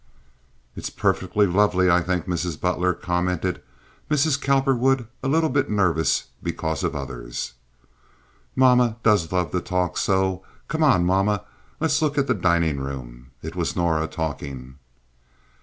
"It's 0.75 0.89
perfectly 0.89 1.45
lovely, 1.45 1.87
I 1.87 2.01
think, 2.01 2.25
Mrs. 2.25 2.59
Butler," 2.59 2.95
commented 2.95 3.61
Mrs. 4.09 4.41
Cowperwood, 4.41 5.05
a 5.21 5.27
little 5.27 5.51
bit 5.51 5.69
nervous 5.69 6.23
because 6.41 6.83
of 6.83 6.95
others. 6.95 7.53
"Mama 8.55 8.97
does 9.03 9.31
love 9.31 9.51
to 9.51 9.61
talk 9.61 9.99
so. 9.99 10.41
Come 10.67 10.81
on, 10.81 11.05
mama. 11.05 11.45
Let's 11.79 12.01
look 12.01 12.17
at 12.17 12.25
the 12.25 12.33
dining 12.33 12.79
room." 12.79 13.29
It 13.43 13.55
was 13.55 13.75
Norah 13.75 14.07
talking. 14.07 14.79